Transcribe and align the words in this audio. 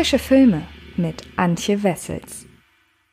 Frische 0.00 0.18
Filme 0.18 0.62
mit 0.96 1.24
Antje 1.36 1.82
Wessels. 1.82 2.46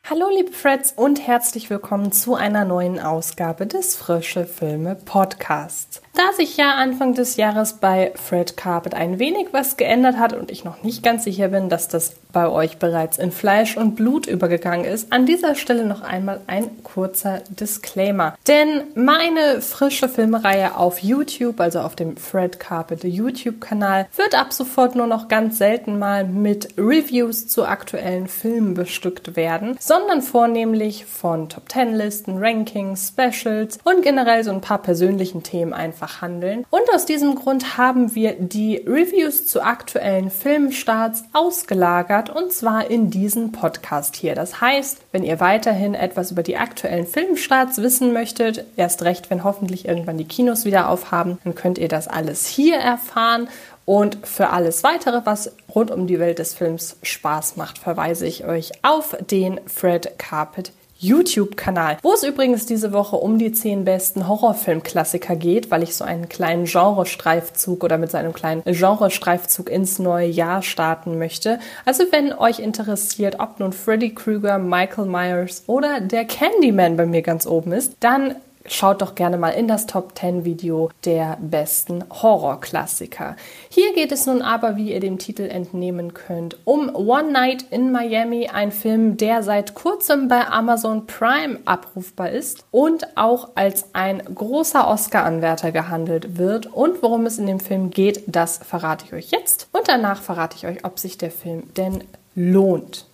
Hallo 0.08 0.30
liebe 0.34 0.52
Freds 0.52 0.94
und 0.96 1.20
herzlich 1.20 1.68
willkommen 1.68 2.12
zu 2.12 2.34
einer 2.34 2.64
neuen 2.64 2.98
Ausgabe 2.98 3.66
des 3.66 3.94
Frische 3.94 4.46
Filme 4.46 4.94
Podcasts. 4.94 6.00
Da 6.14 6.32
sich 6.34 6.56
ja 6.56 6.76
Anfang 6.76 7.12
des 7.12 7.36
Jahres 7.36 7.74
bei 7.74 8.12
Fred 8.14 8.56
Carpet 8.56 8.94
ein 8.94 9.18
wenig 9.18 9.48
was 9.52 9.76
geändert 9.76 10.16
hat 10.16 10.32
und 10.32 10.50
ich 10.50 10.64
noch 10.64 10.82
nicht 10.82 11.02
ganz 11.02 11.24
sicher 11.24 11.48
bin, 11.48 11.68
dass 11.68 11.88
das 11.88 12.16
bei 12.32 12.48
euch 12.48 12.78
bereits 12.78 13.18
in 13.18 13.32
Fleisch 13.32 13.76
und 13.76 13.94
Blut 13.94 14.26
übergegangen 14.26 14.84
ist, 14.84 15.12
an 15.12 15.26
dieser 15.26 15.54
Stelle 15.54 15.86
noch 15.86 16.02
einmal 16.02 16.40
ein 16.46 16.82
kurzer 16.82 17.42
Disclaimer. 17.48 18.36
Denn 18.46 18.82
meine 18.94 19.60
frische 19.60 20.08
Filmereihe 20.08 20.76
auf 20.76 20.98
YouTube, 20.98 21.60
also 21.60 21.80
auf 21.80 21.96
dem 21.96 22.16
Fred 22.16 22.60
Carpet 22.60 23.04
YouTube-Kanal, 23.04 24.06
wird 24.16 24.38
ab 24.38 24.52
sofort 24.52 24.94
nur 24.94 25.06
noch 25.06 25.28
ganz 25.28 25.58
selten 25.58 25.98
mal 25.98 26.24
mit 26.24 26.76
Reviews 26.76 27.48
zu 27.48 27.64
aktuellen 27.66 28.28
Filmen 28.28 28.74
bestückt 28.74 29.36
werden, 29.36 29.76
sondern 29.80 30.22
vornehmlich 30.22 31.06
von 31.06 31.48
Top 31.48 31.70
10 31.70 31.94
Listen, 31.94 32.38
Rankings, 32.38 33.08
Specials 33.08 33.78
und 33.84 34.02
generell 34.02 34.44
so 34.44 34.50
ein 34.50 34.60
paar 34.60 34.82
persönlichen 34.82 35.42
Themen 35.42 35.72
einfach 35.72 36.20
handeln. 36.20 36.64
Und 36.70 36.82
aus 36.94 37.06
diesem 37.06 37.34
Grund 37.34 37.78
haben 37.78 38.14
wir 38.14 38.34
die 38.38 38.76
Reviews 38.76 39.46
zu 39.46 39.62
aktuellen 39.62 40.30
Filmstarts 40.30 41.24
ausgelagert 41.32 42.17
und 42.26 42.52
zwar 42.52 42.90
in 42.90 43.10
diesen 43.10 43.52
Podcast 43.52 44.16
hier. 44.16 44.34
Das 44.34 44.60
heißt, 44.60 44.98
wenn 45.12 45.22
ihr 45.22 45.38
weiterhin 45.38 45.94
etwas 45.94 46.32
über 46.32 46.42
die 46.42 46.56
aktuellen 46.56 47.06
Filmstarts 47.06 47.80
wissen 47.80 48.12
möchtet, 48.12 48.64
erst 48.76 49.02
recht, 49.02 49.30
wenn 49.30 49.44
hoffentlich 49.44 49.86
irgendwann 49.86 50.18
die 50.18 50.24
Kinos 50.24 50.64
wieder 50.64 50.88
aufhaben, 50.88 51.38
dann 51.44 51.54
könnt 51.54 51.78
ihr 51.78 51.88
das 51.88 52.08
alles 52.08 52.46
hier 52.46 52.76
erfahren. 52.76 53.48
Und 53.84 54.18
für 54.26 54.50
alles 54.50 54.84
weitere, 54.84 55.24
was 55.24 55.52
rund 55.74 55.90
um 55.90 56.06
die 56.06 56.18
Welt 56.18 56.40
des 56.40 56.54
Films 56.54 56.96
Spaß 57.02 57.56
macht, 57.56 57.78
verweise 57.78 58.26
ich 58.26 58.44
euch 58.44 58.72
auf 58.82 59.16
den 59.30 59.60
Fred 59.66 60.18
Carpet 60.18 60.72
YouTube-Kanal, 60.98 61.98
wo 62.02 62.12
es 62.12 62.24
übrigens 62.24 62.66
diese 62.66 62.92
Woche 62.92 63.16
um 63.16 63.38
die 63.38 63.52
zehn 63.52 63.84
besten 63.84 64.26
Horrorfilm-Klassiker 64.26 65.36
geht, 65.36 65.70
weil 65.70 65.84
ich 65.84 65.94
so 65.94 66.04
einen 66.04 66.28
kleinen 66.28 66.64
Genrestreifzug 66.64 67.84
oder 67.84 67.98
mit 67.98 68.10
so 68.10 68.18
einem 68.18 68.32
kleinen 68.32 68.64
Genrestreifzug 68.64 69.70
ins 69.70 69.98
neue 70.00 70.26
Jahr 70.26 70.62
starten 70.62 71.18
möchte. 71.18 71.60
Also 71.84 72.04
wenn 72.10 72.32
euch 72.32 72.58
interessiert, 72.58 73.38
ob 73.38 73.60
nun 73.60 73.72
Freddy 73.72 74.12
Krueger, 74.12 74.58
Michael 74.58 75.06
Myers 75.06 75.62
oder 75.68 76.00
der 76.00 76.24
Candyman 76.24 76.96
bei 76.96 77.06
mir 77.06 77.22
ganz 77.22 77.46
oben 77.46 77.72
ist, 77.72 77.94
dann 78.00 78.34
schaut 78.66 79.02
doch 79.02 79.14
gerne 79.14 79.38
mal 79.38 79.50
in 79.50 79.68
das 79.68 79.86
Top 79.86 80.16
10 80.18 80.44
Video 80.44 80.90
der 81.04 81.38
besten 81.40 82.04
Horrorklassiker. 82.10 83.36
Hier 83.68 83.94
geht 83.94 84.12
es 84.12 84.26
nun 84.26 84.42
aber, 84.42 84.76
wie 84.76 84.92
ihr 84.92 85.00
dem 85.00 85.18
Titel 85.18 85.42
entnehmen 85.42 86.14
könnt, 86.14 86.58
um 86.64 86.94
One 86.94 87.32
Night 87.32 87.64
in 87.70 87.92
Miami, 87.92 88.48
ein 88.48 88.72
Film, 88.72 89.16
der 89.16 89.42
seit 89.42 89.74
kurzem 89.74 90.28
bei 90.28 90.46
Amazon 90.46 91.06
Prime 91.06 91.60
abrufbar 91.64 92.30
ist 92.30 92.64
und 92.70 93.06
auch 93.16 93.50
als 93.54 93.94
ein 93.94 94.22
großer 94.34 94.86
Oscar-Anwärter 94.88 95.72
gehandelt 95.72 96.38
wird. 96.38 96.66
Und 96.66 97.02
worum 97.02 97.26
es 97.26 97.38
in 97.38 97.46
dem 97.46 97.60
Film 97.60 97.90
geht, 97.90 98.22
das 98.26 98.58
verrate 98.58 99.04
ich 99.06 99.12
euch 99.12 99.30
jetzt. 99.30 99.68
Und 99.72 99.88
danach 99.88 100.22
verrate 100.22 100.56
ich 100.56 100.66
euch, 100.66 100.84
ob 100.84 100.98
sich 100.98 101.18
der 101.18 101.30
Film 101.30 101.72
denn 101.76 102.04
lohnt. 102.34 103.06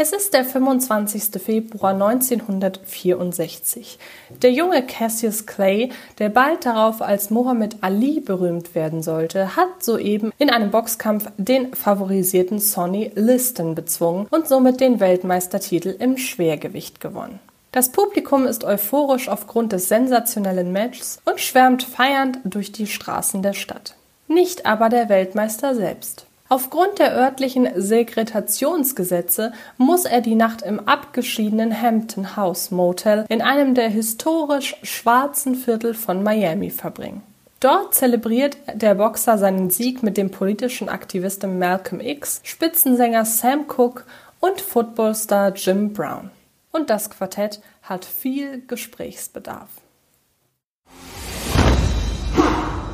Es 0.00 0.12
ist 0.12 0.32
der 0.32 0.44
25. 0.44 1.42
Februar 1.42 1.92
1964. 1.92 3.98
Der 4.42 4.52
junge 4.52 4.86
Cassius 4.86 5.44
Clay, 5.44 5.90
der 6.20 6.28
bald 6.28 6.64
darauf 6.64 7.02
als 7.02 7.30
Muhammad 7.30 7.78
Ali 7.80 8.20
berühmt 8.20 8.76
werden 8.76 9.02
sollte, 9.02 9.56
hat 9.56 9.82
soeben 9.82 10.32
in 10.38 10.50
einem 10.50 10.70
Boxkampf 10.70 11.28
den 11.36 11.74
favorisierten 11.74 12.60
Sonny 12.60 13.10
Liston 13.16 13.74
bezwungen 13.74 14.28
und 14.30 14.46
somit 14.46 14.80
den 14.80 15.00
Weltmeistertitel 15.00 15.96
im 15.98 16.16
Schwergewicht 16.16 17.00
gewonnen. 17.00 17.40
Das 17.72 17.90
Publikum 17.90 18.46
ist 18.46 18.62
euphorisch 18.62 19.28
aufgrund 19.28 19.72
des 19.72 19.88
sensationellen 19.88 20.70
Matches 20.70 21.18
und 21.24 21.40
schwärmt 21.40 21.82
feiernd 21.82 22.38
durch 22.44 22.70
die 22.70 22.86
Straßen 22.86 23.42
der 23.42 23.54
Stadt. 23.54 23.96
Nicht 24.28 24.64
aber 24.64 24.90
der 24.90 25.08
Weltmeister 25.08 25.74
selbst. 25.74 26.27
Aufgrund 26.50 26.98
der 26.98 27.14
örtlichen 27.14 27.68
Segregationsgesetze 27.76 29.52
muss 29.76 30.06
er 30.06 30.22
die 30.22 30.34
Nacht 30.34 30.62
im 30.62 30.80
abgeschiedenen 30.88 31.78
Hampton 31.80 32.36
House 32.36 32.70
Motel 32.70 33.26
in 33.28 33.42
einem 33.42 33.74
der 33.74 33.90
historisch 33.90 34.76
schwarzen 34.82 35.54
Viertel 35.54 35.92
von 35.92 36.22
Miami 36.22 36.70
verbringen. 36.70 37.22
Dort 37.60 37.94
zelebriert 37.94 38.56
der 38.72 38.94
Boxer 38.94 39.36
seinen 39.36 39.68
Sieg 39.68 40.02
mit 40.02 40.16
dem 40.16 40.30
politischen 40.30 40.88
Aktivisten 40.88 41.58
Malcolm 41.58 42.00
X, 42.00 42.40
Spitzensänger 42.44 43.26
Sam 43.26 43.66
Cooke 43.66 44.04
und 44.40 44.60
Footballstar 44.60 45.52
Jim 45.54 45.92
Brown. 45.92 46.30
Und 46.72 46.88
das 46.88 47.10
Quartett 47.10 47.60
hat 47.82 48.06
viel 48.06 48.62
Gesprächsbedarf. 48.66 49.68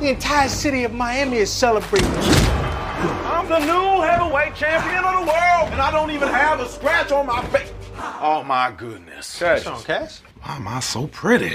The 0.00 0.09
entire 0.09 0.48
city 0.48 0.84
of 0.84 0.93
Miami 0.93 1.37
is 1.37 1.56
celebrating. 1.56 2.63
I'm 3.44 3.50
the 3.50 3.59
new 3.59 4.00
heavyweight 4.00 4.55
champion 4.55 5.05
of 5.05 5.21
the 5.21 5.31
world, 5.31 5.69
and 5.71 5.78
I 5.78 5.91
don't 5.91 6.10
even 6.10 6.28
have 6.28 6.60
a 6.60 6.66
scratch 6.66 7.12
on 7.12 7.27
my 7.27 7.44
face. 7.49 7.71
Oh 8.19 8.43
my 8.43 8.72
goodness. 8.75 9.38
Cash. 9.38 9.65
Cash? 9.84 10.21
Why 10.41 10.56
am 10.56 10.66
I 10.66 10.81
so 10.81 11.09
pretty? 11.09 11.49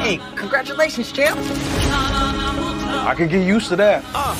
Hey, 0.00 0.18
congratulations, 0.34 1.12
champ. 1.12 1.38
I 1.38 3.14
could 3.16 3.30
get 3.30 3.46
used 3.46 3.68
to 3.68 3.76
that. 3.76 4.02
Uh, 4.12 4.34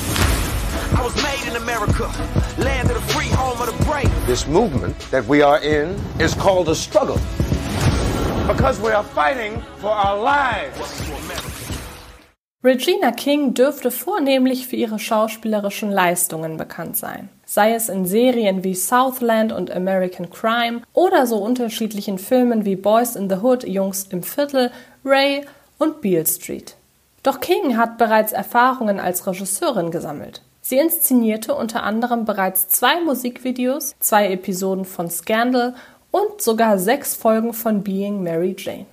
I 0.97 1.01
was 1.01 1.15
made 1.15 1.49
in 1.49 1.55
America, 1.55 2.11
land 2.57 2.91
of 2.91 2.95
the 2.95 3.13
free, 3.13 3.29
home 3.29 3.61
of 3.61 3.67
the 3.67 3.85
brave. 3.85 4.11
This 4.27 4.47
movement 4.47 4.99
that 5.11 5.25
we 5.27 5.41
are 5.41 5.61
in 5.63 5.97
is 6.19 6.33
called 6.33 6.67
a 6.67 6.75
struggle. 6.75 7.19
Because 8.45 8.81
we 8.81 8.91
are 8.91 9.05
fighting 9.05 9.61
for 9.77 9.91
our 9.91 10.17
lives. 10.17 11.07
Regina 12.67 13.13
King 13.13 13.53
dürfte 13.53 13.91
vornehmlich 13.91 14.67
für 14.67 14.75
ihre 14.75 14.99
schauspielerischen 14.99 15.89
Leistungen 15.89 16.57
bekannt 16.57 16.97
sein. 16.97 17.29
Sei 17.45 17.73
es 17.73 17.87
in 17.87 18.05
Serien 18.05 18.65
wie 18.65 18.75
Southland 18.75 19.53
und 19.53 19.71
American 19.71 20.29
Crime 20.29 20.81
oder 20.91 21.27
so 21.27 21.37
unterschiedlichen 21.37 22.17
Filmen 22.17 22.65
wie 22.65 22.75
Boys 22.75 23.15
in 23.15 23.29
the 23.29 23.37
Hood, 23.37 23.65
Jungs 23.65 24.07
im 24.09 24.21
Viertel, 24.21 24.69
Ray 25.05 25.45
und 25.77 26.01
Beale 26.01 26.25
Street. 26.25 26.75
Doch 27.23 27.39
King 27.39 27.77
hat 27.77 27.97
bereits 27.97 28.33
Erfahrungen 28.33 28.99
als 28.99 29.25
Regisseurin 29.25 29.89
gesammelt. 29.89 30.41
Sie 30.59 30.77
inszenierte 30.77 31.55
unter 31.55 31.83
anderem 31.83 32.25
bereits 32.25 32.67
zwei 32.67 32.99
Musikvideos, 32.99 33.95
zwei 34.01 34.29
Episoden 34.29 34.83
von 34.83 35.09
Scandal 35.09 35.73
und 36.11 36.41
sogar 36.41 36.79
sechs 36.79 37.15
Folgen 37.15 37.53
von 37.53 37.81
Being 37.81 38.23
Mary 38.23 38.57
Jane. 38.57 38.87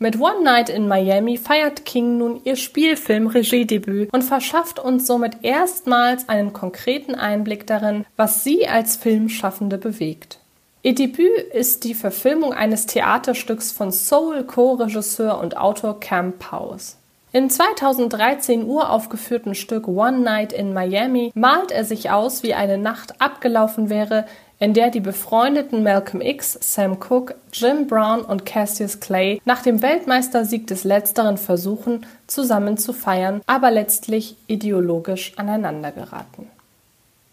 Mit 0.00 0.20
One 0.20 0.42
Night 0.42 0.70
in 0.70 0.88
Miami 0.88 1.38
feiert 1.38 1.84
King 1.84 2.18
nun 2.18 2.40
ihr 2.42 2.56
Spielfilm-Regiedebüt 2.56 4.12
und 4.12 4.22
verschafft 4.22 4.80
uns 4.80 5.06
somit 5.06 5.38
erstmals 5.42 6.28
einen 6.28 6.52
konkreten 6.52 7.14
Einblick 7.14 7.66
darin, 7.66 8.04
was 8.16 8.42
sie 8.42 8.66
als 8.66 8.96
Filmschaffende 8.96 9.78
bewegt. 9.78 10.40
Ihr 10.82 10.94
Debüt 10.94 11.38
ist 11.52 11.84
die 11.84 11.94
Verfilmung 11.94 12.52
eines 12.52 12.86
Theaterstücks 12.86 13.72
von 13.72 13.92
Soul-Co-Regisseur 13.92 15.40
und 15.40 15.56
Autor 15.56 16.00
Cam 16.00 16.34
Powers. 16.34 16.98
Im 17.32 17.48
2013 17.50 18.64
uraufgeführten 18.64 19.54
Stück 19.54 19.88
One 19.88 20.18
Night 20.20 20.52
in 20.52 20.72
Miami 20.72 21.32
malt 21.34 21.72
er 21.72 21.84
sich 21.84 22.10
aus, 22.10 22.42
wie 22.42 22.54
eine 22.54 22.78
Nacht 22.78 23.20
abgelaufen 23.20 23.90
wäre, 23.90 24.26
in 24.58 24.74
der 24.74 24.90
die 24.90 25.00
befreundeten 25.00 25.82
Malcolm 25.82 26.20
X, 26.20 26.58
Sam 26.60 26.98
Cooke, 27.00 27.34
Jim 27.52 27.86
Brown 27.86 28.22
und 28.22 28.46
Cassius 28.46 29.00
Clay 29.00 29.40
nach 29.44 29.62
dem 29.62 29.82
Weltmeistersieg 29.82 30.66
des 30.66 30.84
letzteren 30.84 31.38
versuchen, 31.38 32.06
zusammen 32.26 32.78
zu 32.78 32.92
feiern, 32.92 33.40
aber 33.46 33.70
letztlich 33.70 34.36
ideologisch 34.46 35.32
aneinandergeraten. 35.36 36.48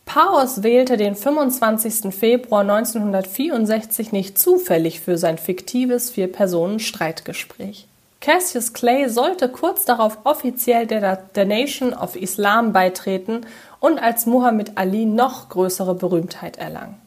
Powers 0.06 0.62
wählte 0.62 0.98
den 0.98 1.16
25. 1.16 2.14
Februar 2.14 2.62
1964 2.62 4.12
nicht 4.12 4.38
zufällig 4.38 5.00
für 5.00 5.18
sein 5.18 5.38
fiktives 5.38 6.10
Vier-Personen-Streitgespräch. 6.10 7.88
Cassius 8.20 8.74
Clay 8.74 9.10
sollte 9.10 9.50
kurz 9.50 9.84
darauf 9.86 10.20
offiziell 10.26 10.86
der, 10.86 11.16
der 11.16 11.46
Nation 11.46 11.94
of 11.94 12.16
Islam 12.16 12.72
beitreten 12.72 13.42
und 13.80 13.98
als 13.98 14.28
Muhammad 14.28 14.74
Ali 14.76 15.06
noch 15.06 15.50
größere 15.50 15.96
Berühmtheit 15.96 16.58
erlangen. 16.58 17.01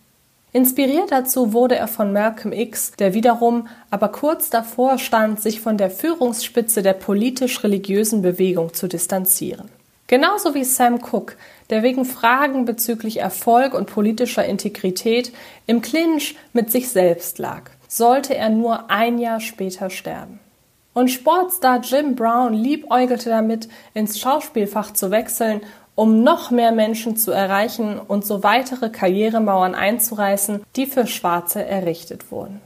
Inspiriert 0.55 1.11
dazu 1.11 1.53
wurde 1.53 1.75
er 1.75 1.89
von 1.89 2.12
Malcolm 2.12 2.53
X, 2.53 2.93
der 2.93 3.12
wiederum 3.12 3.67
aber 3.91 4.06
kurz 4.06 4.51
davor 4.51 4.99
stand, 4.99 5.43
sich 5.43 5.61
von 5.61 5.77
der 5.77 5.91
Führungsspitze 5.91 6.81
der 6.81 6.93
politisch-religiösen 6.93 8.23
Bewegung 8.23 8.73
zu 8.73 8.87
distanzieren. 8.87 9.69
Genauso 10.06 10.55
wie 10.55 10.62
Sam 10.62 11.01
Cooke, 11.11 11.35
der 11.71 11.83
wegen 11.83 12.05
Fragen 12.05 12.67
bezüglich 12.67 13.17
Erfolg 13.17 13.75
und 13.75 13.91
politischer 13.91 14.45
Integrität 14.45 15.33
im 15.67 15.83
Clinch 15.83 16.37
mit 16.53 16.71
sich 16.71 16.89
selbst 16.89 17.41
lag, 17.41 17.62
sollte 17.89 18.37
er 18.37 18.49
nur 18.49 18.93
ein 18.93 19.19
Jahr 19.19 19.41
später 19.41 19.91
sterben. 19.91 20.39
Und 20.93 21.11
Sportstar 21.11 21.81
Jim 21.81 22.15
Brown 22.15 22.55
liebäugelte 22.55 23.29
damit, 23.29 23.69
ins 23.93 24.21
Schauspielfach 24.21 24.93
zu 24.93 25.11
wechseln 25.11 25.62
um 25.94 26.23
noch 26.23 26.50
mehr 26.50 26.73
Menschen 26.73 27.17
zu 27.17 27.31
erreichen 27.31 28.00
und 28.00 28.25
so 28.25 28.43
weitere 28.43 28.91
Karrieremauern 28.91 29.75
einzureißen, 29.75 30.64
die 30.76 30.87
für 30.87 31.06
Schwarze 31.06 31.64
errichtet 31.64 32.31
wurden. 32.31 32.61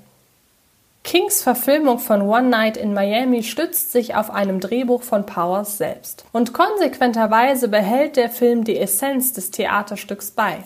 Kings 1.04 1.42
Verfilmung 1.42 2.00
von 2.00 2.22
One 2.22 2.48
Night 2.48 2.76
in 2.76 2.92
Miami 2.92 3.42
stützt 3.42 3.92
sich 3.92 4.14
auf 4.14 4.30
einem 4.30 4.60
Drehbuch 4.60 5.02
von 5.02 5.24
Powers 5.24 5.78
selbst. 5.78 6.26
Und 6.32 6.52
konsequenterweise 6.52 7.68
behält 7.68 8.16
der 8.16 8.28
Film 8.28 8.64
die 8.64 8.78
Essenz 8.78 9.32
des 9.32 9.50
Theaterstücks 9.50 10.32
bei. 10.32 10.58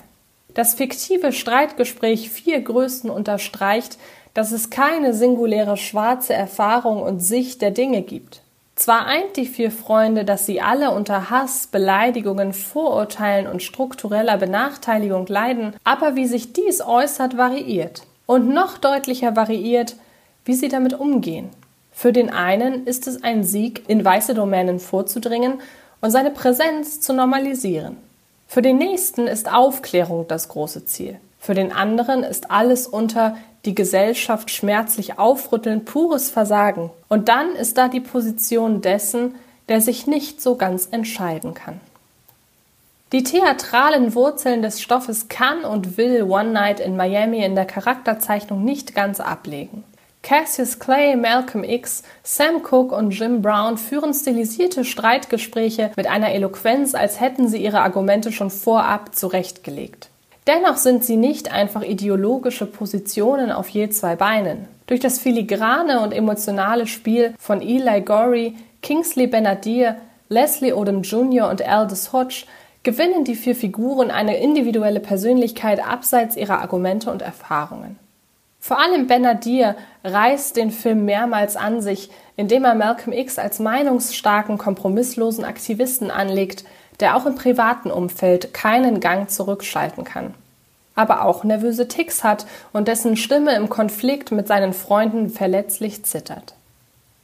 Das 0.55 0.75
fiktive 0.75 1.33
Streitgespräch 1.33 2.29
Vier 2.31 2.61
Größen 2.61 3.09
unterstreicht, 3.09 3.99
dass 4.35 4.53
es 4.53 4.71
keine 4.71 5.15
singuläre 5.15 5.77
schwarze 5.77 6.35
Erfahrung 6.35 7.03
und 7.03 7.21
Sicht 7.21 7.63
der 7.63 7.71
Dinge 7.71 8.03
gibt. 8.03 8.42
Zwar 8.75 9.07
eint 9.07 9.37
die 9.37 9.47
vier 9.47 9.71
Freunde, 9.71 10.25
dass 10.25 10.47
sie 10.47 10.61
alle 10.61 10.91
unter 10.93 11.31
Hass, 11.31 11.67
Beleidigungen, 11.67 12.53
Vorurteilen 12.53 13.47
und 13.47 13.63
struktureller 13.63 14.39
Benachteiligung 14.39 15.27
leiden, 15.27 15.75
aber 15.85 16.17
wie 16.17 16.27
sich 16.27 16.53
dies 16.53 16.81
äußert, 16.81 17.37
variiert. 17.37 18.03
Und 18.27 18.49
noch 18.49 18.79
deutlicher 18.79 19.37
variiert, 19.37 19.97
wie 20.45 20.55
sie 20.55 20.69
damit 20.69 20.95
umgehen. 20.95 21.51
Für 21.93 22.13
den 22.13 22.31
einen 22.31 22.87
ist 22.87 23.07
es 23.07 23.23
ein 23.23 23.45
Sieg, 23.45 23.85
in 23.89 24.05
weiße 24.05 24.35
Domänen 24.35 24.81
vorzudringen 24.81 25.61
und 26.01 26.11
seine 26.11 26.31
Präsenz 26.31 27.01
zu 27.01 27.13
normalisieren. 27.13 27.97
Für 28.49 28.63
den 28.63 28.79
nächsten 28.79 29.27
ist 29.27 29.53
Aufklärung 29.53 30.27
das 30.29 30.49
große 30.49 30.85
Ziel. 30.87 31.19
Für 31.39 31.55
den 31.55 31.73
anderen 31.73 32.23
ist 32.23 32.51
alles 32.51 32.87
unter 32.87 33.37
die 33.65 33.75
Gesellschaft 33.75 34.51
schmerzlich 34.51 35.19
aufrütteln 35.19 35.85
pures 35.85 36.31
Versagen. 36.31 36.91
Und 37.09 37.29
dann 37.29 37.55
ist 37.55 37.79
da 37.79 37.89
die 37.89 38.01
Position 38.01 38.81
dessen, 38.81 39.35
der 39.69 39.81
sich 39.81 40.07
nicht 40.07 40.41
so 40.41 40.57
ganz 40.57 40.89
entscheiden 40.91 41.55
kann. 41.55 41.81
Die 43.13 43.23
theatralen 43.23 44.15
Wurzeln 44.15 44.63
des 44.63 44.81
Stoffes 44.81 45.29
kann 45.29 45.65
und 45.65 45.99
will 45.99 46.23
One 46.23 46.51
Night 46.51 46.81
in 46.81 46.97
Miami 46.97 47.45
in 47.45 47.55
der 47.55 47.67
Charakterzeichnung 47.67 48.65
nicht 48.65 48.95
ganz 48.95 49.21
ablegen. 49.21 49.85
Cassius 50.23 50.79
Clay, 50.79 51.17
Malcolm 51.17 51.65
X, 51.65 52.05
Sam 52.23 52.63
Cooke 52.63 52.95
und 52.95 53.11
Jim 53.11 53.43
Brown 53.43 53.77
führen 53.77 54.15
stilisierte 54.15 54.85
Streitgespräche 54.85 55.91
mit 55.97 56.07
einer 56.07 56.31
Eloquenz, 56.31 56.95
als 56.95 57.21
hätten 57.21 57.49
sie 57.49 57.63
ihre 57.63 57.81
Argumente 57.81 58.33
schon 58.33 58.51
vorab 58.51 59.15
zurechtgelegt. 59.15 60.09
Dennoch 60.47 60.77
sind 60.77 61.05
sie 61.05 61.17
nicht 61.17 61.53
einfach 61.53 61.83
ideologische 61.83 62.67
Positionen 62.67 63.53
auf 63.53 63.69
je 63.69 63.89
zwei 63.91 64.17
Beinen. 64.17 64.67
Durch 64.87 64.99
das 64.99 65.21
filigrane 65.21 66.01
und 66.01 66.13
emotionale 66.13 66.87
Spiel 66.87 67.35
von 67.39 67.63
Eli 67.63 68.01
Gorey, 68.01 68.57
Kingsley 68.83 69.29
Benadier, 69.29 69.97
Leslie 70.29 70.73
Odom 70.73 71.03
Jr. 71.03 71.49
und 71.49 71.63
Aldous 71.67 72.13
Hodge 72.13 72.45
gewinnen 72.83 73.25
die 73.25 73.37
vier 73.37 73.55
Figuren 73.55 74.11
eine 74.11 74.39
individuelle 74.39 74.99
Persönlichkeit 74.99 75.87
abseits 75.87 76.37
ihrer 76.37 76.61
Argumente 76.61 77.11
und 77.11 77.23
Erfahrungen. 77.23 77.97
Vor 78.59 78.81
allem 78.81 79.09
Benadir 79.09 79.77
reißt 80.05 80.57
den 80.57 80.71
Film 80.71 81.05
mehrmals 81.05 81.57
an 81.57 81.81
sich, 81.81 82.11
indem 82.37 82.65
er 82.65 82.75
Malcolm 82.75 83.13
X 83.13 83.39
als 83.39 83.59
meinungsstarken, 83.59 84.57
kompromisslosen 84.57 85.45
Aktivisten 85.45 86.11
anlegt, 86.11 86.65
der 87.01 87.17
auch 87.17 87.27
im 87.27 87.35
privaten 87.35 87.91
Umfeld 87.91 88.55
keinen 88.55 89.01
Gang 89.01 89.31
zurückschalten 89.31 90.05
kann. 90.05 90.35
Aber 90.95 91.25
auch 91.25 91.45
nervöse 91.45 91.89
Ticks 91.89 92.23
hat 92.23 92.47
und 92.73 92.89
dessen 92.89 93.17
Stimme 93.17 93.55
im 93.55 93.69
Konflikt 93.69 94.31
mit 94.31 94.47
seinen 94.47 94.73
Freunden 94.73 95.31
verletzlich 95.31 96.05
zittert. 96.05 96.55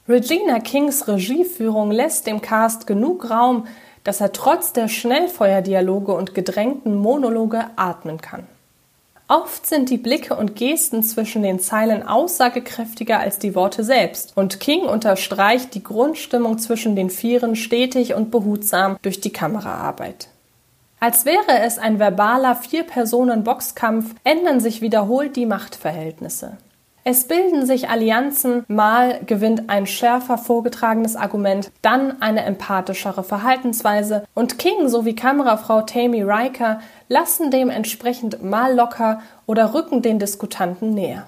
Regina 0.07 0.59
Kings 0.59 1.07
Regieführung 1.07 1.91
lässt 1.91 2.25
dem 2.25 2.41
Cast 2.41 2.87
genug 2.87 3.29
Raum, 3.29 3.67
dass 4.03 4.21
er 4.21 4.31
trotz 4.31 4.73
der 4.73 4.87
Schnellfeuerdialoge 4.87 6.13
und 6.13 6.33
gedrängten 6.33 6.95
Monologe 6.95 7.65
atmen 7.75 8.19
kann. 8.19 8.47
Oft 9.31 9.67
sind 9.67 9.91
die 9.91 9.99
Blicke 9.99 10.35
und 10.35 10.55
Gesten 10.55 11.03
zwischen 11.03 11.43
den 11.43 11.59
Zeilen 11.59 12.01
aussagekräftiger 12.01 13.19
als 13.19 13.37
die 13.37 13.53
Worte 13.53 13.83
selbst, 13.83 14.35
und 14.35 14.59
King 14.59 14.81
unterstreicht 14.81 15.75
die 15.75 15.83
Grundstimmung 15.83 16.57
zwischen 16.57 16.95
den 16.95 17.11
Vieren 17.11 17.55
stetig 17.55 18.15
und 18.15 18.31
behutsam 18.31 18.97
durch 19.03 19.21
die 19.21 19.31
Kameraarbeit. 19.31 20.29
Als 20.99 21.25
wäre 21.25 21.59
es 21.63 21.77
ein 21.77 21.99
verbaler 21.99 22.55
Vier-Personen-Boxkampf, 22.55 24.15
ändern 24.23 24.59
sich 24.59 24.81
wiederholt 24.81 25.35
die 25.35 25.45
Machtverhältnisse. 25.45 26.57
Es 27.11 27.23
bilden 27.23 27.65
sich 27.65 27.89
Allianzen, 27.89 28.65
mal 28.67 29.21
gewinnt 29.25 29.67
ein 29.67 29.87
schärfer 29.87 30.37
vorgetragenes 30.37 31.15
Argument, 31.15 31.71
dann 31.81 32.21
eine 32.21 32.43
empathischere 32.43 33.23
Verhaltensweise 33.23 34.27
und 34.35 34.59
King 34.59 34.89
sowie 34.89 35.15
Kamerafrau 35.15 35.81
Tammy 35.81 36.21
Riker 36.21 36.81
lassen 37.07 37.49
dementsprechend 37.49 38.43
mal 38.43 38.75
locker 38.75 39.23
oder 39.47 39.73
rücken 39.73 40.03
den 40.03 40.19
Diskutanten 40.19 40.93
näher. 40.93 41.25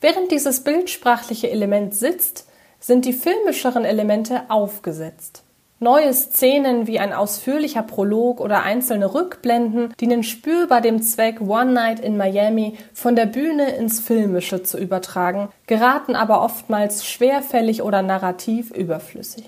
Während 0.00 0.30
dieses 0.30 0.64
bildsprachliche 0.64 1.50
Element 1.50 1.94
sitzt, 1.94 2.48
sind 2.80 3.04
die 3.04 3.12
filmischeren 3.12 3.84
Elemente 3.84 4.44
aufgesetzt. 4.48 5.42
Neue 5.86 6.12
Szenen 6.14 6.88
wie 6.88 6.98
ein 6.98 7.12
ausführlicher 7.12 7.84
Prolog 7.84 8.40
oder 8.40 8.64
einzelne 8.64 9.14
Rückblenden 9.14 9.94
dienen 10.00 10.24
spürbar 10.24 10.80
dem 10.80 11.00
Zweck, 11.00 11.40
One 11.40 11.70
Night 11.70 12.00
in 12.00 12.16
Miami 12.16 12.76
von 12.92 13.14
der 13.14 13.26
Bühne 13.26 13.70
ins 13.76 14.00
Filmische 14.00 14.64
zu 14.64 14.78
übertragen, 14.78 15.48
geraten 15.68 16.16
aber 16.16 16.42
oftmals 16.42 17.06
schwerfällig 17.06 17.82
oder 17.82 18.02
narrativ 18.02 18.72
überflüssig. 18.72 19.44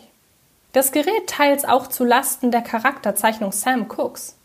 Das 0.72 0.92
gerät 0.92 1.26
teils 1.26 1.64
auch 1.64 1.88
zu 1.88 2.04
Lasten 2.04 2.52
der 2.52 2.62
Charakterzeichnung 2.62 3.50
Sam 3.50 3.88
Cooks. 3.88 4.36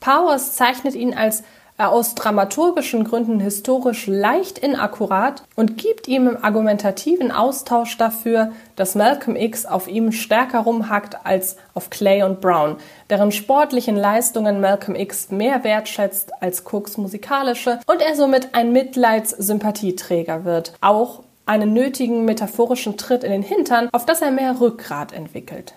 Powers 0.00 0.56
zeichnet 0.56 0.94
ihn 0.94 1.12
als 1.12 1.42
aus 1.78 2.14
dramaturgischen 2.14 3.04
Gründen 3.04 3.40
historisch 3.40 4.06
leicht 4.06 4.58
inakkurat 4.58 5.42
und 5.56 5.78
gibt 5.78 6.06
ihm 6.06 6.28
im 6.28 6.44
argumentativen 6.44 7.32
Austausch 7.32 7.96
dafür, 7.96 8.52
dass 8.76 8.94
Malcolm 8.94 9.36
X 9.36 9.66
auf 9.66 9.88
ihm 9.88 10.12
stärker 10.12 10.60
rumhackt 10.60 11.24
als 11.24 11.56
auf 11.74 11.90
Clay 11.90 12.22
und 12.22 12.40
Brown, 12.40 12.76
deren 13.10 13.32
sportlichen 13.32 13.96
Leistungen 13.96 14.60
Malcolm 14.60 14.94
X 14.94 15.30
mehr 15.30 15.64
wertschätzt 15.64 16.30
als 16.40 16.64
Cooks 16.70 16.96
musikalische 16.98 17.80
und 17.86 18.00
er 18.00 18.14
somit 18.14 18.54
ein 18.54 18.72
Mitleidssympathieträger 18.72 20.44
wird, 20.44 20.74
auch 20.80 21.22
einen 21.46 21.72
nötigen 21.72 22.24
metaphorischen 22.24 22.96
Tritt 22.96 23.24
in 23.24 23.32
den 23.32 23.42
Hintern, 23.42 23.88
auf 23.92 24.06
das 24.06 24.22
er 24.22 24.30
mehr 24.30 24.60
Rückgrat 24.60 25.12
entwickelt. 25.12 25.74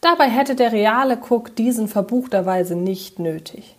Dabei 0.00 0.28
hätte 0.28 0.54
der 0.54 0.72
reale 0.72 1.18
Cook 1.28 1.56
diesen 1.56 1.88
verbuchterweise 1.88 2.74
nicht 2.76 3.18
nötig. 3.18 3.76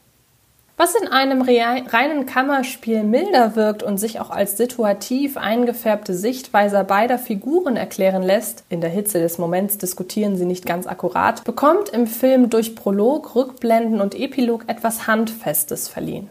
Was 0.80 0.94
in 0.94 1.08
einem 1.08 1.42
reinen 1.42 2.28
Kammerspiel 2.28 3.02
milder 3.02 3.56
wirkt 3.56 3.82
und 3.82 3.98
sich 3.98 4.20
auch 4.20 4.30
als 4.30 4.58
situativ 4.58 5.36
eingefärbte 5.36 6.14
Sichtweise 6.14 6.84
beider 6.84 7.18
Figuren 7.18 7.76
erklären 7.76 8.22
lässt, 8.22 8.64
in 8.70 8.80
der 8.80 8.92
Hitze 8.92 9.20
des 9.20 9.40
Moments 9.40 9.80
diskutieren 9.80 10.38
sie 10.38 10.46
nicht 10.46 10.68
ganz 10.68 10.86
akkurat, 10.86 11.44
bekommt 11.46 11.90
im 11.90 12.06
Film 12.06 12.52
durch 12.52 12.76
Prolog, 12.76 13.34
Rückblenden 13.34 14.02
und 14.02 14.14
Epilog 14.14 14.66
etwas 14.68 15.08
Handfestes 15.08 15.88
verliehen. 15.88 16.30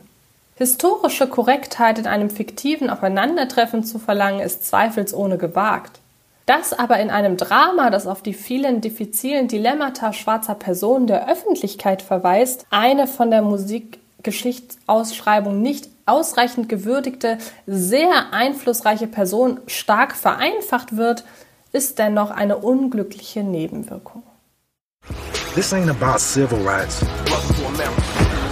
Historische 0.54 1.26
Korrektheit 1.26 1.98
in 1.98 2.06
einem 2.06 2.30
fiktiven 2.30 2.88
Aufeinandertreffen 2.88 3.82
zu 3.82 3.98
verlangen, 3.98 4.38
ist 4.38 4.64
zweifelsohne 4.64 5.38
gewagt. 5.38 5.98
Das 6.46 6.72
aber 6.72 7.00
in 7.00 7.10
einem 7.10 7.36
Drama, 7.36 7.90
das 7.90 8.06
auf 8.06 8.22
die 8.22 8.32
vielen 8.32 8.80
diffizilen 8.80 9.48
Dilemmata 9.48 10.12
schwarzer 10.12 10.54
Personen 10.54 11.08
der 11.08 11.28
Öffentlichkeit 11.28 12.00
verweist, 12.00 12.64
eine 12.70 13.08
von 13.08 13.32
der 13.32 13.42
Musik 13.42 13.98
Geschichtsausschreibung 14.22 15.60
nicht 15.62 15.88
ausreichend 16.06 16.68
gewürdigte, 16.68 17.38
sehr 17.66 18.32
einflussreiche 18.32 19.06
Person 19.06 19.60
stark 19.66 20.14
vereinfacht 20.14 20.96
wird, 20.96 21.24
ist 21.72 21.98
dennoch 21.98 22.30
eine 22.30 22.56
unglückliche 22.56 23.42
Nebenwirkung. 23.42 24.22
This 25.54 25.72
ain't 25.72 25.90
about 25.90 26.18
civil 26.18 26.58
rights. 26.66 27.00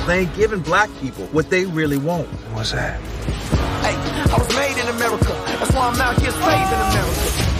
They 0.06 0.20
ain't 0.20 0.36
giving 0.36 0.60
black 0.62 0.88
people 1.00 1.26
what 1.32 1.48
they 1.50 1.64
really 1.64 1.98
want. 1.98 2.26
What's 2.54 2.72
that? 2.72 2.98
Hey, 3.82 3.94
I 3.94 4.38
was 4.38 4.48
made 4.54 4.76
in 4.80 4.88
America. 4.88 5.34
That's 5.58 5.72
why 5.72 5.88
I'm 5.88 6.00
out 6.00 6.20
here 6.20 6.30
saving 6.30 6.80
America. 6.90 7.54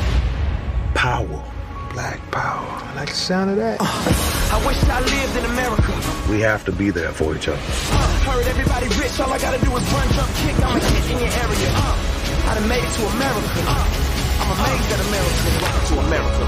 Power. 0.95 1.54
Black 1.95 2.19
power. 2.33 2.67
I 2.91 2.95
like 2.97 3.09
the 3.09 3.15
sound 3.15 3.51
of 3.51 3.57
that. 3.59 3.79
I 3.81 4.59
wish 4.67 4.83
I 4.91 4.99
lived 4.99 5.37
in 5.39 5.45
America. 5.55 5.93
We 6.29 6.41
have 6.41 6.65
to 6.65 6.73
be 6.73 6.91
there 6.91 7.13
for 7.13 7.37
each 7.37 7.47
other. 7.47 7.63
Uh, 7.63 8.03
heard 8.27 8.47
everybody 8.49 8.89
rich, 8.99 9.15
all 9.21 9.33
I 9.33 9.39
gotta 9.39 9.63
do 9.65 9.71
is 9.77 9.85
run, 9.95 10.09
jump, 10.11 10.31
kick, 10.43 10.59
I'm 10.59 10.75
a 10.77 10.81
hit 10.83 11.07
in 11.13 11.19
your 11.23 11.31
area. 11.31 11.71
Uh, 11.71 12.51
I 12.51 12.55
done 12.59 12.69
made 12.69 12.83
it 12.83 12.93
to 12.99 13.03
America. 13.15 13.61
Uh, 13.63 13.87
I'm 14.43 14.51
amazed 14.59 14.91
at 14.91 15.01
America. 15.07 15.47
Welcome 15.63 15.87
to 15.87 15.95
America. 16.11 16.45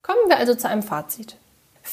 Kommen 0.00 0.28
wir 0.28 0.38
also 0.38 0.54
zu 0.54 0.68
einem 0.68 0.82
Fazit. 0.82 1.36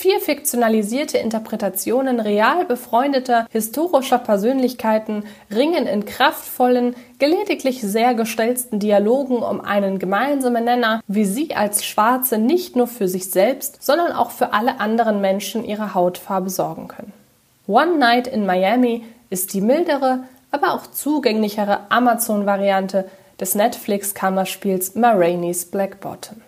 Vier 0.02 0.20
fiktionalisierte 0.20 1.20
Interpretationen 1.20 2.20
real 2.20 2.66
befreundeter 2.66 3.46
historischer 3.52 4.18
Persönlichkeiten 4.18 5.26
ringen 5.54 5.86
in 5.86 6.06
kraftvollen, 6.06 6.96
gelegentlich 7.20 7.84
sehr 7.84 8.16
gestelzten 8.16 8.80
Dialogen 8.80 9.44
um 9.44 9.62
einen 9.62 10.00
gemeinsamen 10.00 10.64
Nenner, 10.64 11.04
wie 11.06 11.26
sie 11.26 11.54
als 11.54 11.86
Schwarze 11.86 12.40
nicht 12.40 12.76
nur 12.76 12.88
für 12.88 13.08
sich 13.08 13.30
selbst, 13.30 13.78
sondern 13.80 14.12
auch 14.12 14.32
für 14.32 14.54
alle 14.54 14.80
anderen 14.80 15.22
Menschen 15.22 15.64
ihre 15.64 15.94
Hautfarbe 15.94 16.50
sorgen 16.50 16.88
können. 16.88 17.14
One 17.68 18.00
Night 18.00 18.26
in 18.26 18.48
Miami 18.48 19.06
ist 19.30 19.54
die 19.54 19.62
mildere, 19.62 20.24
aber 20.50 20.74
auch 20.74 20.88
zugänglichere 20.88 21.82
Amazon-Variante 21.90 23.08
des 23.40 23.54
Netflix-Kammerspiels 23.54 24.96
Ma 24.96 25.12
Rainey's 25.12 25.66
Black 25.66 26.00
Bottom. 26.00 26.42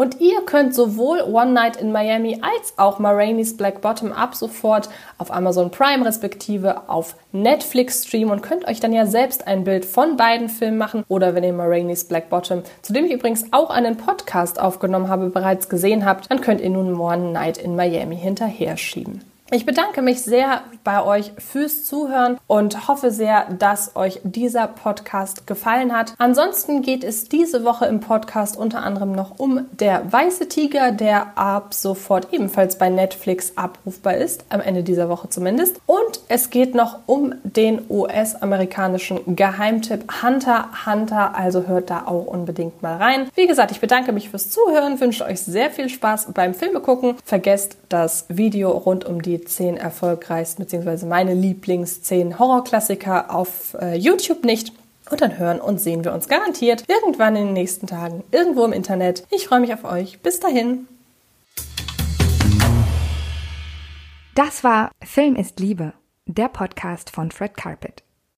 Und 0.00 0.20
ihr 0.20 0.42
könnt 0.42 0.76
sowohl 0.76 1.22
One 1.22 1.50
Night 1.50 1.76
in 1.76 1.90
Miami 1.90 2.40
als 2.40 2.74
auch 2.76 3.00
Ma 3.00 3.12
Black 3.56 3.80
Bottom 3.80 4.12
ab 4.12 4.36
sofort 4.36 4.88
auf 5.18 5.32
Amazon 5.32 5.72
Prime 5.72 6.06
respektive 6.06 6.88
auf 6.88 7.16
Netflix 7.32 8.06
streamen 8.06 8.30
und 8.30 8.40
könnt 8.40 8.68
euch 8.68 8.78
dann 8.78 8.92
ja 8.92 9.06
selbst 9.06 9.48
ein 9.48 9.64
Bild 9.64 9.84
von 9.84 10.16
beiden 10.16 10.48
Filmen 10.48 10.78
machen 10.78 11.04
oder 11.08 11.34
wenn 11.34 11.42
ihr 11.42 11.52
Ma 11.52 11.66
Black 11.66 12.30
Bottom, 12.30 12.62
zu 12.80 12.92
dem 12.92 13.06
ich 13.06 13.12
übrigens 13.12 13.46
auch 13.52 13.70
einen 13.70 13.96
Podcast 13.96 14.60
aufgenommen 14.60 15.08
habe, 15.08 15.30
bereits 15.30 15.68
gesehen 15.68 16.04
habt, 16.04 16.30
dann 16.30 16.42
könnt 16.42 16.60
ihr 16.60 16.70
nun 16.70 16.94
One 17.00 17.32
Night 17.32 17.58
in 17.58 17.74
Miami 17.74 18.16
hinterher 18.16 18.76
schieben. 18.76 19.24
Ich 19.50 19.64
bedanke 19.64 20.02
mich 20.02 20.20
sehr 20.20 20.60
bei 20.84 21.02
euch 21.02 21.32
fürs 21.38 21.82
Zuhören 21.82 22.36
und 22.46 22.86
hoffe 22.86 23.10
sehr, 23.10 23.46
dass 23.58 23.96
euch 23.96 24.20
dieser 24.22 24.66
Podcast 24.66 25.46
gefallen 25.46 25.96
hat. 25.96 26.12
Ansonsten 26.18 26.82
geht 26.82 27.02
es 27.02 27.30
diese 27.30 27.64
Woche 27.64 27.86
im 27.86 28.00
Podcast 28.00 28.58
unter 28.58 28.82
anderem 28.82 29.12
noch 29.12 29.38
um 29.38 29.64
Der 29.72 30.12
Weiße 30.12 30.48
Tiger, 30.48 30.92
der 30.92 31.38
ab 31.38 31.72
sofort 31.72 32.28
ebenfalls 32.30 32.76
bei 32.76 32.90
Netflix 32.90 33.54
abrufbar 33.56 34.18
ist, 34.18 34.44
am 34.50 34.60
Ende 34.60 34.82
dieser 34.82 35.08
Woche 35.08 35.30
zumindest. 35.30 35.80
Und 35.86 36.20
es 36.28 36.50
geht 36.50 36.74
noch 36.74 36.98
um 37.06 37.34
den 37.42 37.80
US-amerikanischen 37.88 39.34
Geheimtipp 39.34 40.22
Hunter 40.22 40.68
Hunter, 40.84 41.34
also 41.34 41.66
hört 41.66 41.88
da 41.88 42.02
auch 42.04 42.26
unbedingt 42.26 42.82
mal 42.82 42.98
rein. 42.98 43.30
Wie 43.34 43.46
gesagt, 43.46 43.70
ich 43.70 43.80
bedanke 43.80 44.12
mich 44.12 44.28
fürs 44.28 44.50
Zuhören, 44.50 45.00
wünsche 45.00 45.24
euch 45.24 45.40
sehr 45.40 45.70
viel 45.70 45.88
Spaß 45.88 46.34
beim 46.34 46.52
Filme 46.52 46.80
gucken. 46.80 47.14
Vergesst 47.24 47.78
das 47.88 48.26
Video 48.28 48.72
rund 48.72 49.06
um 49.06 49.22
die 49.22 49.37
zehn 49.44 49.76
erfolgreichsten 49.76 50.64
bzw. 50.64 51.06
meine 51.06 51.34
Lieblings 51.34 52.02
10 52.02 52.38
Horrorklassiker 52.38 53.34
auf 53.34 53.76
äh, 53.80 53.96
YouTube 53.96 54.44
nicht. 54.44 54.72
Und 55.10 55.20
dann 55.22 55.38
hören 55.38 55.60
und 55.60 55.80
sehen 55.80 56.04
wir 56.04 56.12
uns 56.12 56.28
garantiert 56.28 56.84
irgendwann 56.86 57.34
in 57.36 57.46
den 57.46 57.54
nächsten 57.54 57.86
Tagen 57.86 58.24
irgendwo 58.30 58.64
im 58.64 58.72
Internet. 58.72 59.24
Ich 59.30 59.48
freue 59.48 59.60
mich 59.60 59.72
auf 59.72 59.84
euch. 59.84 60.20
Bis 60.20 60.40
dahin. 60.40 60.86
Das 64.34 64.62
war 64.62 64.90
Film 65.02 65.34
ist 65.34 65.58
Liebe, 65.58 65.94
der 66.26 66.48
Podcast 66.48 67.10
von 67.10 67.30
Fred 67.30 67.56
Carpet. 67.56 68.04